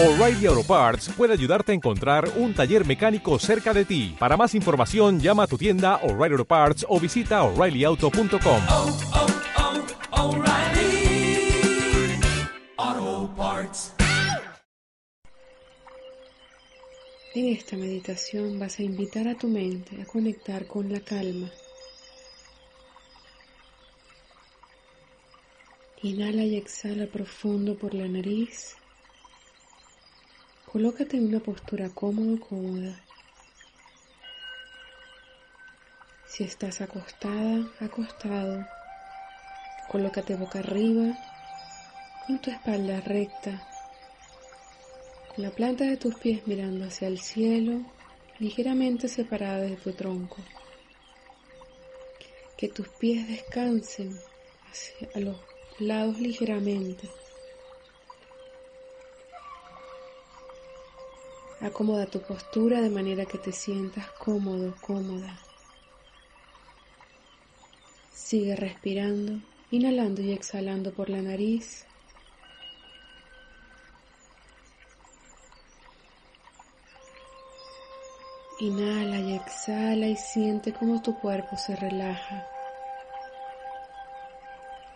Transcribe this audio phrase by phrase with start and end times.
[0.00, 4.14] O'Reilly Auto Parts puede ayudarte a encontrar un taller mecánico cerca de ti.
[4.16, 8.62] Para más información, llama a tu tienda O'Reilly Auto Parts o visita oreillyauto.com.
[8.70, 8.98] oh,
[12.78, 13.92] oh, Parts.
[17.34, 21.50] En esta meditación vas a invitar a tu mente a conectar con la calma.
[26.02, 28.76] Inhala y exhala profundo por la nariz.
[30.70, 32.94] Colócate en una postura cómoda o cómoda.
[36.26, 38.66] Si estás acostada, acostado,
[39.88, 41.16] colócate boca arriba,
[42.26, 43.66] con tu espalda recta,
[45.34, 47.80] con la planta de tus pies mirando hacia el cielo,
[48.38, 50.36] ligeramente separada de tu tronco.
[52.58, 54.20] Que tus pies descansen
[54.70, 55.38] hacia los
[55.78, 57.08] lados ligeramente.
[61.60, 65.40] Acomoda tu postura de manera que te sientas cómodo, cómoda.
[68.12, 69.40] Sigue respirando,
[69.72, 71.84] inhalando y exhalando por la nariz.
[78.60, 82.46] Inhala y exhala y siente cómo tu cuerpo se relaja.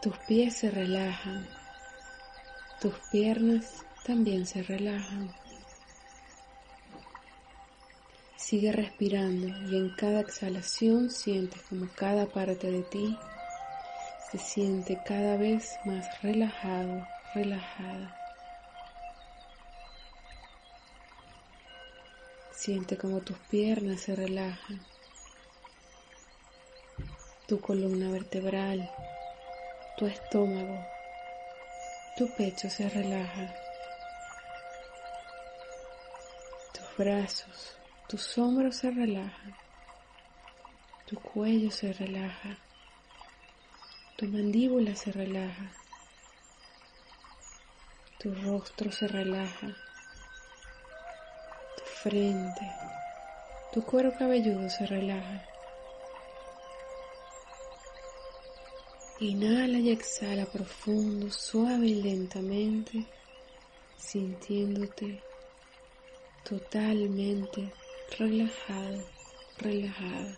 [0.00, 1.46] Tus pies se relajan.
[2.80, 5.45] Tus piernas también se relajan.
[8.36, 13.18] Sigue respirando y en cada exhalación sientes como cada parte de ti
[14.30, 18.14] se siente cada vez más relajado, relajada.
[22.52, 24.80] Siente como tus piernas se relajan,
[27.46, 28.90] tu columna vertebral,
[29.96, 30.84] tu estómago,
[32.16, 33.54] tu pecho se relaja,
[36.72, 37.76] tus brazos,
[38.08, 39.56] tus hombros se relajan,
[41.06, 42.56] tu cuello se relaja,
[44.16, 45.72] tu mandíbula se relaja,
[48.20, 49.74] tu rostro se relaja,
[51.76, 52.72] tu frente,
[53.72, 55.44] tu cuero cabelludo se relaja.
[59.18, 63.04] Inhala y exhala profundo, suave y lentamente,
[63.96, 65.22] sintiéndote
[66.44, 67.72] totalmente
[68.18, 69.04] relajado,
[69.58, 70.36] relajada.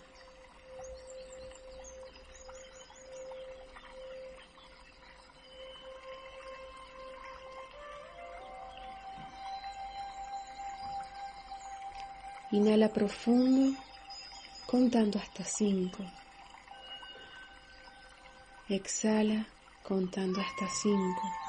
[12.51, 13.77] Inhala profundo,
[14.67, 16.03] contando hasta cinco.
[18.71, 19.47] Exhala,
[19.83, 21.48] contando hasta cinco.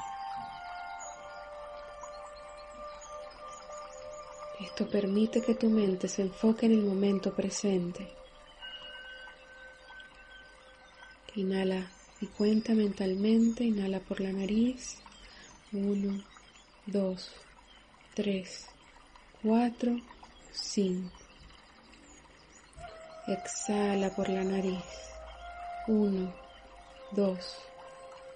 [4.60, 8.06] Esto permite que tu mente se enfoque en el momento presente.
[11.34, 11.90] Inhala
[12.20, 13.64] y cuenta mentalmente.
[13.64, 14.98] Inhala por la nariz.
[15.72, 16.22] Uno,
[16.84, 17.30] dos,
[18.14, 18.66] tres,
[19.42, 19.98] cuatro,
[20.52, 21.16] cinco.
[23.26, 24.84] Exhala por la nariz.
[25.86, 26.34] Uno,
[27.12, 27.56] dos,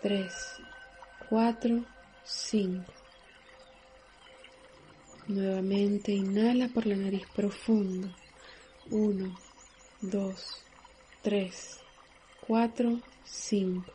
[0.00, 0.32] tres,
[1.28, 1.84] cuatro,
[2.24, 3.03] cinco.
[5.26, 8.08] Nuevamente inhala por la nariz profundo.
[8.90, 9.34] Uno,
[10.02, 10.62] dos,
[11.22, 11.80] tres,
[12.46, 13.92] cuatro, cinco.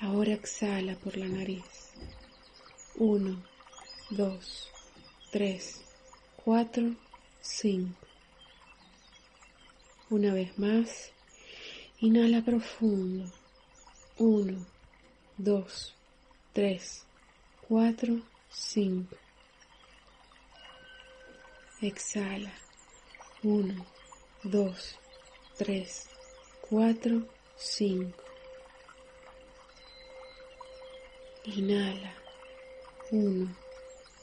[0.00, 1.90] Ahora exhala por la nariz.
[2.94, 3.42] Uno,
[4.10, 4.70] dos,
[5.32, 5.82] tres,
[6.44, 6.94] cuatro,
[7.40, 8.06] cinco.
[10.08, 11.10] Una vez más,
[11.98, 13.28] inhala profundo.
[14.18, 14.64] Uno,
[15.36, 15.96] dos,
[16.52, 17.04] tres,
[17.66, 19.16] cuatro, 5.
[21.80, 22.52] Exhala.
[23.42, 23.86] 1,
[24.44, 24.74] 2,
[25.56, 26.08] 3,
[26.68, 28.12] 4, 5.
[31.44, 32.12] Inhala.
[33.10, 33.56] 1,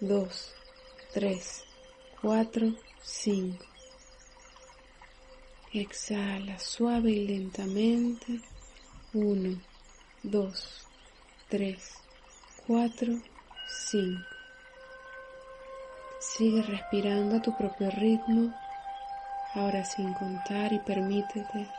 [0.01, 0.56] 2,
[1.13, 1.63] 3,
[2.21, 3.65] 4, 5.
[5.74, 8.41] Exhala suave y lentamente.
[9.13, 9.62] 1,
[10.24, 10.88] 2,
[11.50, 11.94] 3,
[12.68, 13.21] 4,
[13.67, 14.25] 5.
[16.19, 18.53] Sigue respirando a tu propio ritmo,
[19.53, 21.69] ahora sin contar y permítete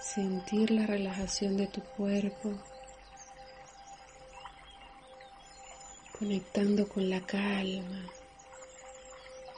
[0.00, 2.52] sentir la relajación de tu cuerpo,
[6.16, 8.06] conectando con la calma,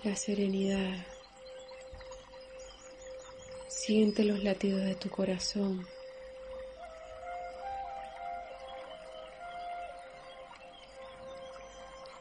[0.03, 0.97] la serenidad.
[3.69, 5.87] Siente los latidos de tu corazón.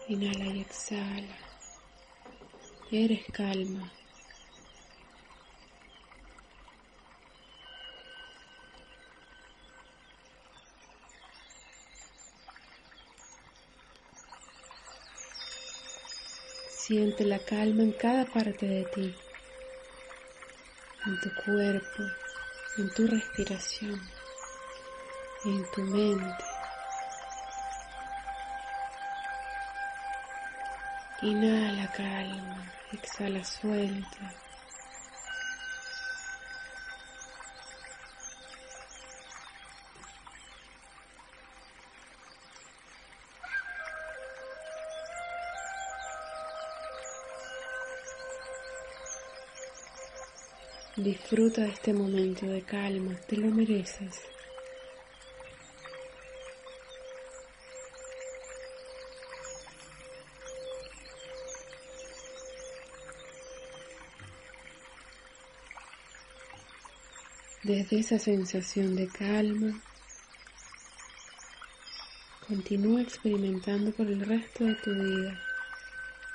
[0.07, 1.35] Inhala y exhala.
[2.91, 3.91] Eres calma.
[16.69, 19.15] Siente la calma en cada parte de ti,
[21.07, 22.03] en tu cuerpo,
[22.77, 23.99] en tu respiración,
[25.45, 26.54] en tu mente.
[31.25, 34.25] Inhala calma, exhala suelta.
[50.95, 54.34] Disfruta de este momento de calma, te lo mereces.
[67.65, 69.81] Desde esa sensación de calma,
[72.47, 75.41] continúa experimentando por el resto de tu vida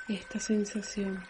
[0.09, 1.23] esta sensación.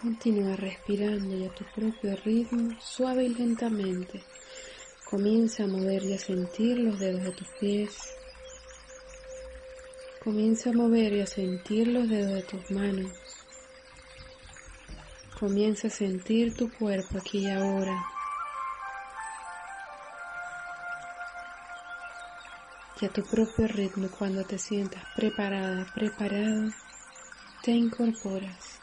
[0.00, 4.22] Continúa respirando y a tu propio ritmo, suave y lentamente.
[5.10, 8.21] Comienza a mover y a sentir los dedos de tus pies.
[10.22, 13.10] Comienza a mover y a sentir los dedos de tus manos.
[15.40, 18.00] Comienza a sentir tu cuerpo aquí y ahora.
[23.00, 26.70] Y a tu propio ritmo, cuando te sientas preparada, preparado,
[27.64, 28.81] te incorporas.